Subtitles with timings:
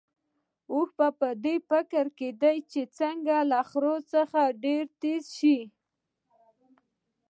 [0.73, 5.59] اوښ په دې فکر کې دی چې څنګه له خره څخه ډېر تېز شي.